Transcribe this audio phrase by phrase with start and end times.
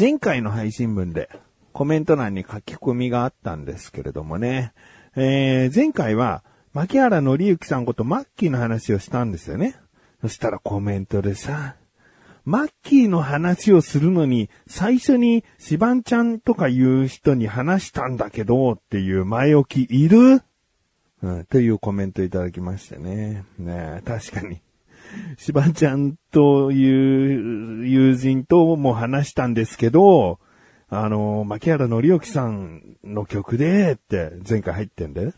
[0.00, 1.28] 前回の配信分で
[1.74, 4.72] コメント欄に書き込みがあったんですけれどもね、
[5.14, 6.42] えー、前回は、
[6.72, 9.76] 牧原紀之さんことマッキーの話をしたんですよね。
[10.22, 11.76] そしたらコメントでさ、
[12.46, 20.42] マッキーの話をするのに、最初にシバンちゃんとかいう人に話したんだけど、っていう前置きいる？
[21.22, 23.44] うん、というコメントいただきましてね。
[23.58, 24.62] ね確かに。
[25.38, 30.38] しばちゃんという友人とも話したんですけど、
[30.88, 35.32] あの、牧原紀之さんの曲でって前回入ってんで。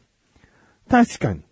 [0.89, 1.43] 確かに。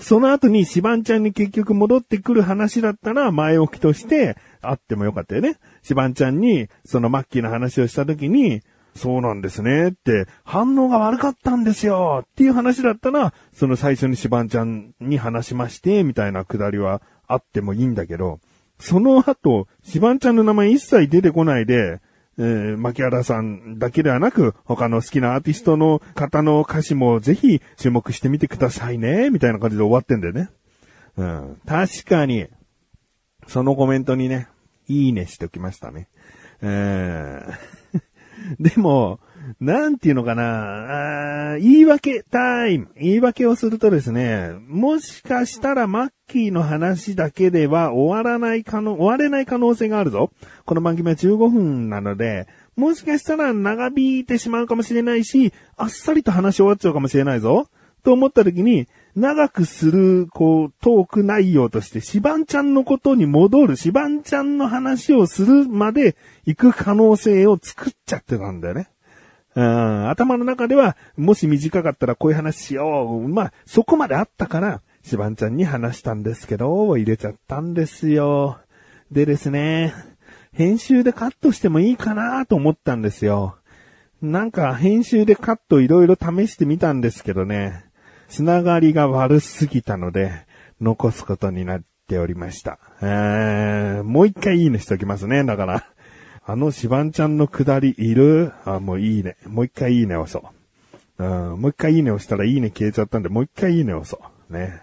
[0.00, 5.58] その後にシバンちゃんに結局戻ってくる話だったら前置きとしてあってもよかったよね。
[5.82, 8.62] シバンちゃんにそのマッキーの話をした時に、
[8.94, 18.40] そうなんですねって、反応が悪かったんですよっていう話だったら、その最初にシバンちゃんに話しまして、みたいなくだりはあってもいいんだけど、
[18.80, 22.00] その後、シバンちゃんの名前一切出てこないで、
[22.38, 30.50] えー、牧原さんだけではなく、他の好きなアーティストの方の歌詞もぜひ注目してみてくださいね、みたいな感じで終わってんだよね。
[31.16, 31.60] うん。
[31.66, 32.46] 確かに、
[33.48, 34.48] そのコメントにね、
[34.86, 36.08] いいねしておきましたね。
[36.62, 39.18] えー、 でも、
[39.60, 42.88] なんていうのかな、あ言い訳タイム。
[43.00, 50.30] 言い訳をするとですね、もしかしたらマッキーの話だけでは終わらない可能、終われない可能性があるぞ。
[50.66, 57.66] この番組は15分なので、もしかしたら長引いてしまうかもしれないし、あっさりと話し終わっちゃうかもしれないぞ。
[58.04, 68.90] と思った時に、長くする、こう、トーク内容として、シバンちゃんのことに戻る、シバンちゃんの話をするまで行く可能性を作っちゃってたんだよね。
[69.56, 73.26] うん、頭の中では、もし短かったらこういう話しよう。
[73.28, 78.58] まあ、そこまであったから、シバンちゃんに話したんですけど、入れちゃったんですよ。
[79.10, 79.94] でですね、
[80.52, 83.56] 編集でカットしてもいいかなと思ったんですよ。
[84.20, 87.84] なんか編集でカットいろいろ試してみたんですけどね。
[88.28, 90.30] つながりが悪すぎたので、
[90.80, 92.78] 残すことになっておりました。
[93.00, 95.42] えー、もう一回いいねしときますね。
[95.44, 95.86] だから、
[96.44, 98.52] あのシバンちゃんの下りいる？
[98.66, 99.36] あ、もういいね。
[99.46, 100.50] もう一回いいね押そ
[101.18, 101.24] う。
[101.24, 104.20] うん、もう一回いいね押したらいいね消えちゃったんで、もう一回いいね押そ
[104.50, 104.52] う。
[104.52, 104.82] ね。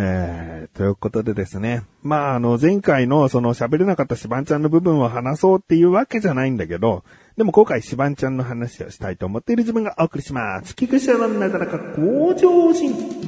[0.00, 1.82] えー、ということでですね。
[2.04, 7.02] まあ、あの、前回のその喋れなかったシバンちゃんの部分を話そうっていうわけじゃないんだけど、
[7.36, 10.76] でも今回シバンちゃんの話をしたいと思っている自分がお送りします。
[10.76, 13.27] 菊池のなだらか向上心。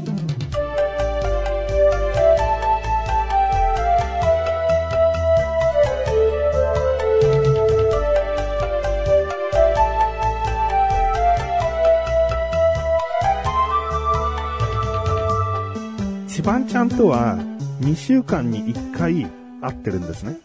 [16.71, 17.37] ちゃんとは
[17.81, 19.27] 2週間に1回
[19.61, 20.39] 会ってるんですね。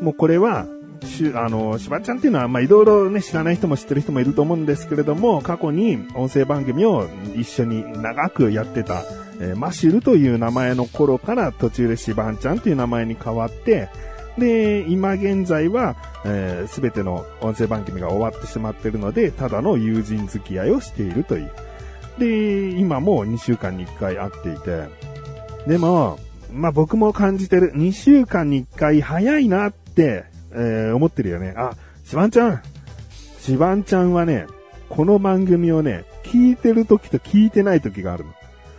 [0.00, 0.66] もうこれは
[1.04, 9.02] しあの、しばちゃんっていうのは、まいろいろね、知らない人も知ってる人もいると思うんですけれども、過去に音声番組を一緒に長くやってた、
[9.40, 13.88] えー、マシルという名前の頃から途中でしばんちゃんという名前に変わって、
[14.38, 21.50] で、今現在は、えー、全ての音声番組が終わってしまってるので、ただの友人付き合いをしているという。
[22.20, 25.13] で、今も2週間に1回会っていて、
[25.66, 26.18] でも、
[26.52, 27.72] まあ、僕も感じてる。
[27.74, 31.52] 2週間に1回早いなってえー、思ってるよね。
[31.56, 31.72] あ、
[32.04, 32.62] シバンちゃん。
[33.38, 34.46] シバンちゃんはね、
[34.88, 38.32] この番組をね、聞いてる時と聞いてない時があるの。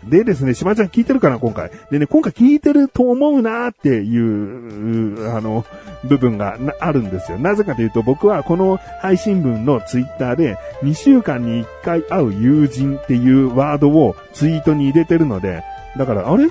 [0.09, 1.71] でですね、しばちゃん聞いてるかな、今回。
[1.91, 5.65] でね、今回聞いてると思うなーっていう、あの、
[6.03, 7.39] 部分があるんですよ。
[7.39, 15.63] なぜかというと、僕はこの配信文のツイッターで、2週間に1回会う友人っていうワードをツイートに入れてるので、
[15.97, 16.47] だから、あれ？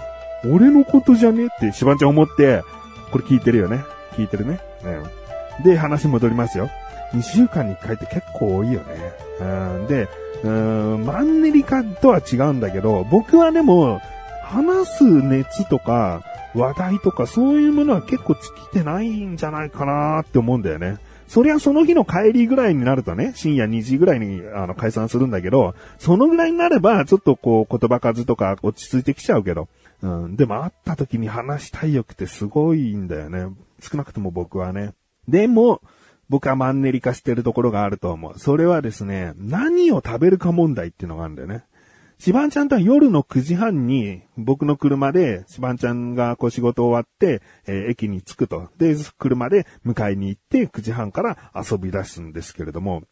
[0.47, 1.47] 俺のことじゃね？
[1.47, 2.63] ってしばちゃん思って、
[3.11, 3.85] これ聞いてるよね？
[4.13, 4.61] 聞いてるね？
[5.59, 5.65] うん。
[5.65, 6.71] で、話戻りますよ。
[7.13, 9.13] 2週間に1回って結構多いよね。
[9.41, 9.45] う
[9.85, 9.87] ん。
[9.87, 10.09] で、
[10.43, 14.01] うん、マンネリ化とは違うんだけど、僕はでも、
[14.43, 16.23] 話す熱とか、
[16.55, 20.99] 話題とかそういうものは結構尽きてないんじゃないかなって思うんだよね。
[21.27, 29.69] そりゃその日の帰りぐらいになるとね、深夜2時ぐらいにあの解散するんだけど、そのぐらいになればちょっとこう言葉数とか落ち着いてきちゃうけど、
[30.03, 33.47] うん、でも会った時に話したい欲ってすごいんだよね。
[33.81, 34.93] 少なくとも僕はね。
[35.29, 35.81] でも、
[36.29, 38.39] 僕はマンネリ化してるところがあると思う。
[38.39, 41.65] それはですね、何を食べるか問題っていうのがあるんだよね。
[42.19, 48.71] シバンちゃんとは夜の9時半に僕の車でシバンちゃんがこう仕事終わって、えー、駅に着くと。
[48.79, 53.03] で、車で迎えに行って9時半から遊び出すんですけれども、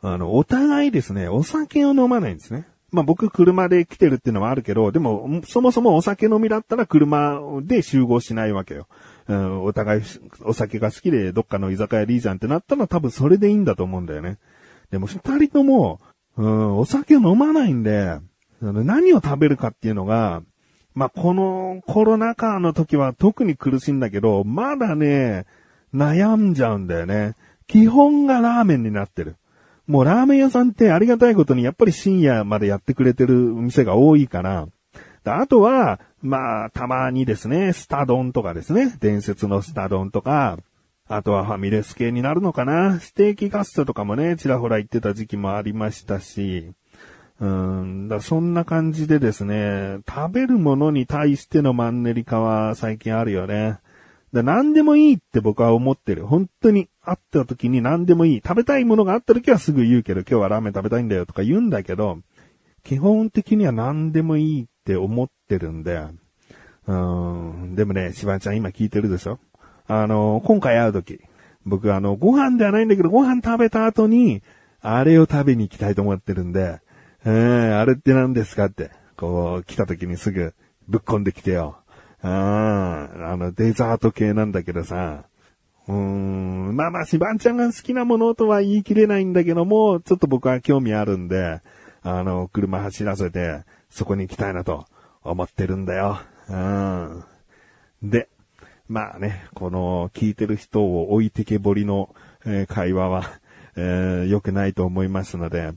[0.00, 2.66] あの、お互いですね、お酒を飲まないんですね。
[2.92, 8.86] まあ僕車で来てるっていうのはあるけど、でもそもそもお酒飲みだったら車で集合しないわけよ。
[9.28, 10.02] うん、お互い
[10.44, 14.38] お酒が好きでどっかの居酒屋でいいじゃんってなったら多分それでいいんだと思うんだよね。
[14.90, 16.00] でも二人とも、
[16.36, 18.18] うん、お酒飲まないんで、
[18.60, 20.42] 何を食べるかっていうのが、
[20.94, 25.46] まあ、このコロナ禍の時は特に苦しいんだけど、まだね、
[25.94, 27.34] 悩んじゃうんだよね。
[27.66, 29.36] 基本がラーメンになってる。
[29.92, 34.66] もうラーメン屋さんってありがたいことにやっぱり深夜までやってくれてる店が多いから、
[35.22, 40.58] あとは、まあ、たまにですね、スタ丼とかですね、伝説のスタ丼とか、
[41.08, 43.00] あとはファミレス系になるのかな。
[43.00, 46.72] ステーキガストとかもね、ちらほら行ってた時期もありましたし、
[47.38, 53.78] うん、だそんな感じでですね、食べるものに対してのマンネリ化は最近あるよね。
[54.32, 56.26] だ何でもいいって僕は思ってる。
[56.26, 58.42] 本当に会った時に何でもいい。
[58.42, 62.18] 食べたいものがあった時はすぐ言うけど、今日はラーメン食べたいんだよとか言うんだけど、
[62.82, 66.06] 基本的には何でもいいって思ってるんで、
[66.86, 69.38] うん、でもね、しばちゃん今聞いてるでしょ？
[69.86, 71.20] あの、今回会う時、
[71.64, 74.42] 僕あの、ご飯ではないんだけど、ご飯食べた後に、
[74.80, 76.80] あれを食べに行きたいと思ってるんで、
[77.24, 80.54] えー、あれって何ですかって、こう、来た時にすぐ
[80.88, 81.78] ぶっ込んできてよ。
[82.22, 85.24] ああの、デザート系なんだけどさ、
[85.88, 91.60] うーん、まあまあ、しばんちゃんが好きなものとは言い切れないんだけども、ちょっと僕は興味あるんで、
[92.02, 94.86] あの、車走らせて、そこに行きたいなと
[95.22, 96.20] 思ってるんだよ。
[96.48, 97.24] うん。
[98.02, 98.28] で、
[98.88, 102.14] まあね、この聞いてる人を置いてけぼりの、
[102.44, 103.30] えー、会話は、
[103.76, 105.72] えー、良くないと思いますので、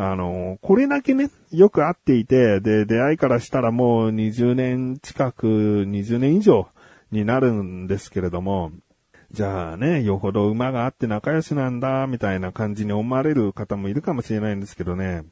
[0.00, 5.48] あの、これだけね、よく会っていて、で、出会いからしたらもう20年近く、
[5.88, 6.68] 20年以上
[7.10, 8.70] になるんですけれども、
[9.32, 15.24] じゃあね、よほど馬があって仲良しなんだ、みたいな感じに思われる方もいるかもしれないんですけどね。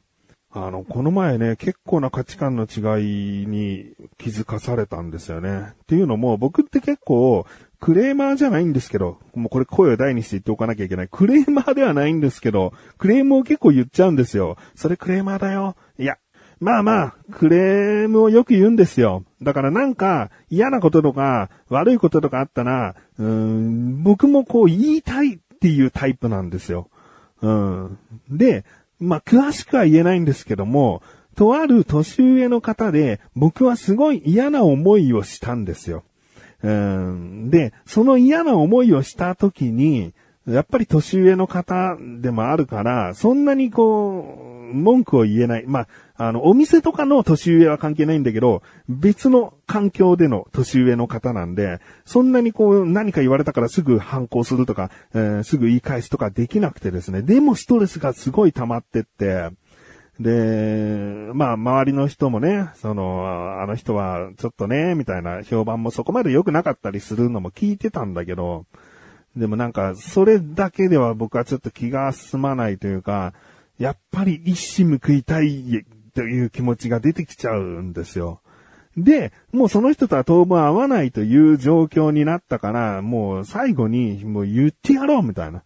[0.51, 5.75] あの、この前ね、結構な価値観の違いに気づかされたんですよね。
[5.83, 7.47] っていうのも、僕って結構、
[7.81, 11.09] クレーマーじゃないんですけど、もうこれ声を大にして言っておかなきゃいけない。
[11.09, 14.57] クレーマーではないんですけど、クレームを結構言っちゃうんですよ。
[14.75, 15.77] それクレーマーだよ。
[15.99, 16.17] いや、
[16.59, 19.25] まあまあ、クレームをよく言うんですよ。
[19.43, 26.89] だからなんか嫌なこととか悪いこととかあったら、うん、僕もこう言いたいっていうタイプなんですよ。
[27.43, 27.99] うん。
[28.31, 28.65] で、
[28.99, 31.03] まあ、詳しくは言えないんですけども、
[31.35, 36.03] とある年上の方で、僕はすごい嫌な思いをしたんですよ。
[36.63, 40.15] うん、で、その嫌な思いをした時に、
[40.47, 45.65] やっぱり年上の方でもあるから、そんなにこう、文句を言えない。
[45.67, 57.23] まあ、あの、お店とかの年上は関係ないんだけど、別の環境での年上の方なんで、そんなにこう、何か言われたからすぐ反抗するとか、えー、すぐ言い返すとかできなくてですね。
[57.23, 59.51] でもストレスがすごい溜まってって、
[60.19, 68.65] で、まあ、周りの人もね、その、あの人はちょっとね、みたいな評判もそこまで良くなかったりするのも聞いてたんだけど、
[69.37, 73.35] でもなんか、それだけでは僕はちょっと気が済まないというか、
[73.79, 75.85] やっぱり一矢報いたい
[76.15, 78.41] という気持ちが出てきちゃうんですよ。
[78.97, 85.63] で、もうその人とは当分会わないという状況になったから、もう最後にもう言ってやろうみたいな。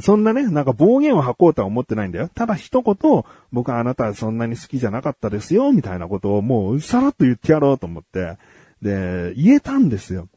[0.00, 2.28] そんなね、なんか暴言を吐こうとは思ってないんだよ。
[2.32, 8.38] ただ一言、僕はあなたはそんなに好きじゃなかったですよ、みたいなことをもうさらっと言ってやろうと思って、
[8.80, 10.28] で、言えたんですよ。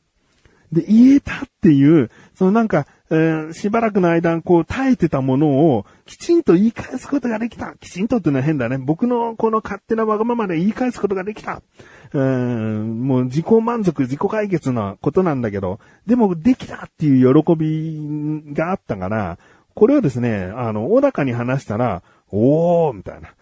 [0.71, 7.75] で、言えたっていう、そのなんか、えー、しばらくの間、こう、耐えてたものを、きちんと言い返すことができた。
[7.79, 8.77] きちんとっていうのは変だね。
[8.79, 11.61] 僕のこの勝手なわがままで言い返すことができた。
[12.15, 19.37] うん、もう自己満足、自己解決なことなんだけど、でもできたっていう喜びがあったから、
[19.73, 23.33] これをですね、あの、小高に話したら、おーみたいな。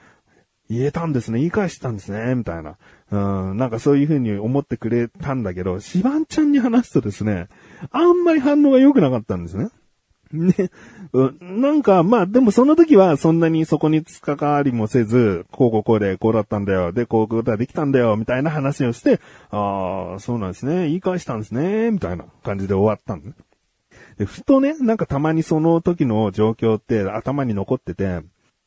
[0.72, 2.78] 言えたんですね、言い返したんですね、みたいな。
[3.12, 7.50] うん、なんかそういう風に思ってくれたんだけど、シバンちゃんに話すとですね、
[7.92, 9.70] あんまり反応が良くなかったんですね。
[10.34, 10.72] ね、
[11.42, 16.92] なんか、まあ、でもその時はそんなにそこに突っかかりもせず、こうこうこうでこうだったんだよ。
[16.92, 18.18] で、こういうことができたんだよ。
[18.18, 19.20] みたいな話をして、
[19.52, 20.88] ああ、そうなんですね。
[20.88, 21.92] 言い返したんですね。
[21.92, 23.36] みたいな感じで終わったんです。
[24.18, 28.22] で、ふとね、なんかたまにその時の状況って頭に残ってて、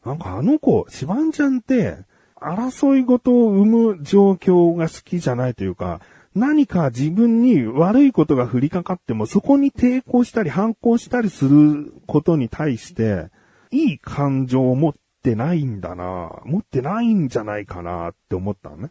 [0.04, 1.98] なんかあの子、シバンちゃんって、
[2.40, 6.00] 争い事を生む状況が好きじゃないというか、
[6.36, 13.30] 何か自分に悪いことが降りかかっても、そこに抵抗したり反抗したりすることに対して、
[13.70, 18.90] いい感情を持ってないんだな持ってないんじゃないかなって思ったのね。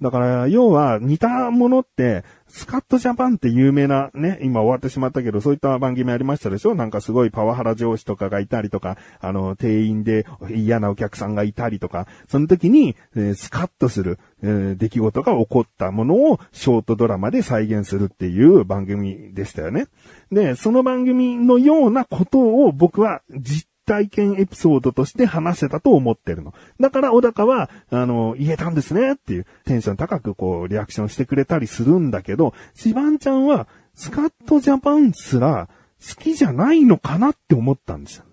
[0.00, 6.74] だから、要は似たものって、スカットジャパンって有名なね、今終わってしまったけど、そういった番組ありましたでしょ？
[6.74, 10.24] なんかすごいパワハラ上司とかがいたりとか、あの、店員で
[10.54, 19.88] 嫌なお客さんがいたりとか、その時に、えースカッとする、えー出来事が起こったものをショートドラマで再現するっていう番組でしたよね。
[20.32, 26.52] で、その番組のようなことを僕は実体験エピソードとして話せたと思ってるの。
[26.78, 35.68] だから小高は、あの、言えたんですねっていうテンション高くこうリアクションしてくれたりするんだけど、シバンちゃんはスカットジャパンすら
[36.00, 38.24] 好きじゃないのかなって思ったんですよ。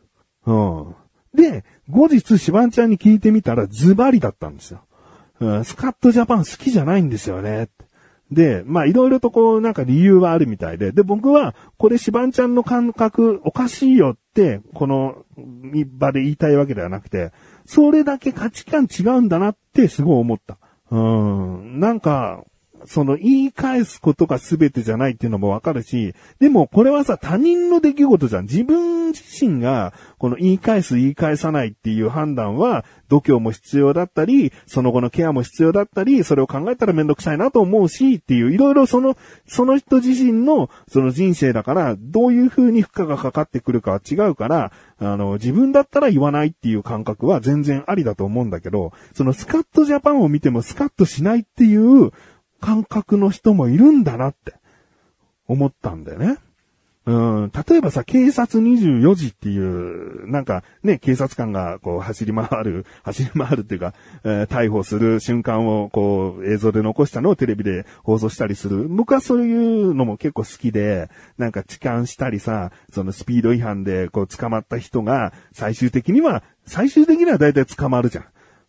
[0.45, 1.41] うん。
[1.41, 4.81] で、後日シバンちゃんに聞いてみたらズバリだったんですよ。
[5.39, 7.69] うん、スカットジャパン好きじゃないんですよね。
[8.32, 15.25] で、まあいろいろとこうなんか理由はあるみたいで、で僕はこれシバンちゃんの感覚おかしいよって、この
[15.88, 17.32] 場で言いたいわけではなくて、
[17.65, 20.58] それだけ価値観違うんだなってすごい思った。
[20.91, 22.44] うん、なんか、
[22.88, 28.46] その言い返すことが全てじゃないっていうのもわかるし、でもこれはさ他人の出来事じゃん。
[28.46, 52.12] 自分自身がこの言い返す言い返さないっていう判断は度胸も必要だったり、その後のケアも必要だったり、それを考えたらめんどくさいなと思うしっていう、いろいろその、その人自身のその人生だから、どういう風に負荷がかかってくるかは違うから、あの、自分だったら言わないっていう感覚は全然ありだと思うんだけど、そのスカットジャパンを見てもスカッとしないっていう
[52.65, 54.55] 感覚の人もいるんだなって
[55.48, 56.38] 思ったんだよね。
[57.05, 63.93] うん、例えばさ、警察24時っていう、なんかね、警察官がこう走り回る、 走り回るっていうか、
[64.24, 68.88] えー逮捕する瞬間をこう映像で残したのをテレビで放送したりする。
[68.88, 78.25] 僕はそういうのも結構好きで、なんか痴漢したりさ、そのスピード違反でこう捕まった人が最終的には、最終的には大体捕まるじゃん。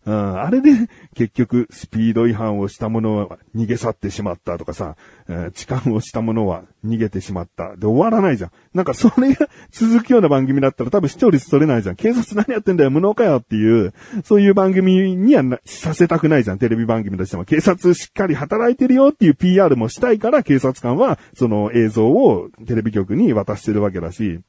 [0.07, 0.71] うん、あれで、
[1.15, 4.95] 結局、スピード違反をした者は逃げ去ってしまったとかさ、
[5.27, 7.75] え痴漢をした者は逃げてしまった。
[7.75, 8.51] で、終わらないじゃん。
[8.73, 11.95] なんかそれが続くような番組だったら多分視聴率取れないじゃん。
[11.97, 16.57] 警察何やってんだよ、無能かよっていう、そういう番組にはさせたくないじゃん。
[16.57, 17.43] テレビ番組としても。
[17.43, 24.39] 警察しっかり働いてるよっていう PR もしたいから、警察官はその映像をテレビ局に渡してるわけだし、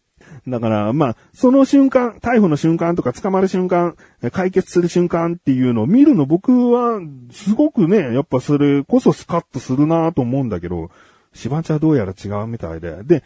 [0.51, 3.97] だから、まあ、その瞬間、逮捕の瞬間とか捕まる瞬間、
[4.33, 7.01] 解決する瞬間っていうのを見るの僕は、
[7.31, 10.91] すごくね、やっぱそれこそスカッとするなと思うんだけど、
[11.33, 13.03] しばちゃんどうやら違うみたいで。
[13.05, 13.25] で、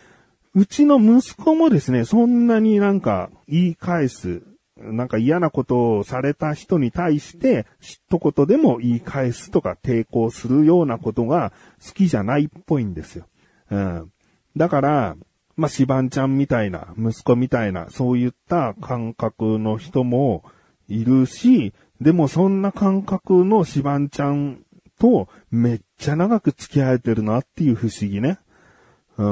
[0.55, 4.43] うちの息子もですね、そんなになんか言い返す、
[4.77, 11.53] なんか嫌なことをされた人に対して、一言でも言い返すとか抵抗するようなことが
[11.85, 13.27] 好きじゃないっぽいんですよ。
[13.71, 14.13] うん。
[14.57, 15.17] だから、
[15.57, 20.45] まあ、シバンちゃんみたいな、息子みたいな、そういった感覚の人も
[20.89, 24.61] いるし、でもそんな感覚のシバンちゃん
[24.99, 28.39] とめっちゃ長く付き合えてるなっていう不思議ね。
[29.19, 29.27] うー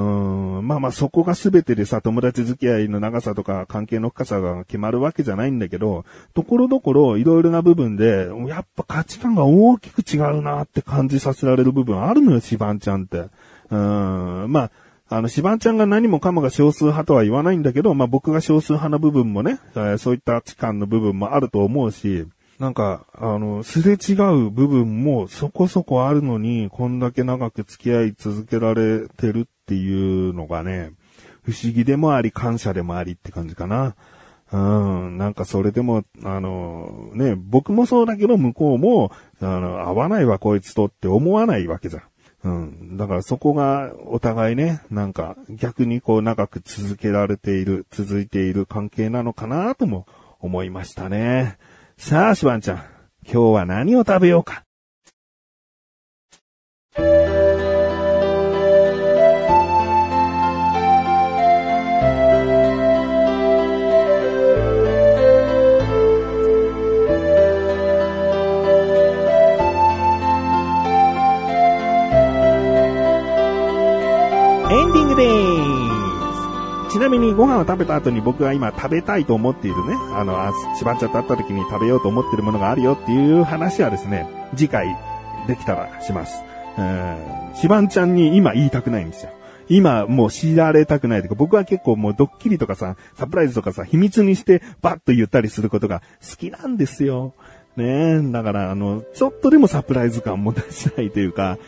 [0.61, 13.19] ん、まあまあそこが全てでさ、友達付き合いの長さとか関係の深さが決まるわけじゃないんだけど、ところどころいろいろな部分で、やっぱ価値観が大きく違うなって感じさせられる部分あるのよ、シバンちゃんって。
[13.19, 14.71] うーん、まあ、
[15.13, 22.29] あの、シバンちゃんが何もかもが少数派とは言わないんだけど、まあ僕が少数派な部分もね、えそういった価値観の部分もあると思うし、
[22.61, 24.13] なんか、あの、すれ違
[24.47, 30.93] う部分もそこそこあるのに、こんだけ長く付き合い続けられてるっていうのがね、
[31.43, 33.97] 不思議でもあり、感謝でもありって感じかな。
[34.53, 42.03] うん、なんかそれでも、あの、ね、僕もそうだけど、向こうも、あの、合わないわ、こいつとって思わないわけじゃん。
[42.45, 42.97] うん。
[42.97, 50.07] だからそこがお互いね、なんか逆にこう長く続けられている、続いている関係なのかなとも
[50.41, 51.59] 思いましたね。
[51.97, 52.77] さあ、シバンちゃん。
[53.25, 54.65] 今日は何を食べようか。
[75.11, 76.93] ングです。
[76.93, 84.27] ちなみにご飯を食べた後に僕が今食べたいと思っているね、あの、あしばんちゃんと会った時に食べようと思っているものがあるよっていう話はですね、
[84.57, 84.97] 次回
[85.47, 86.43] できたらします。
[86.79, 89.31] うん、しばんちゃんに今言いたくないんですよ。
[89.69, 97.35] 今もう知られたくないとか、僕は結構もうドッキリとかさ、サプライズとかさ、秘密にしてバッと言ったりすることが好きなんですよ。
[97.81, 101.59] ね、だから、あの、ちょっとでもサプライズ感も出したいというか、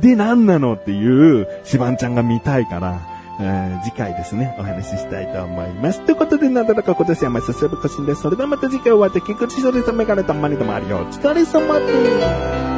[0.00, 3.00] で、何なのっていう、シバンちゃんが見たいから、
[3.40, 6.04] えー次回ですね、お話ししたいと思います。
[6.04, 8.22] ということで、なだらか今年はまさすぶこしんです。
[8.22, 10.88] それではまた次回お会いできくちそれさめがれたまにでもある。
[10.88, 10.98] よ。
[10.98, 11.86] お疲れ様で
[12.74, 12.77] す。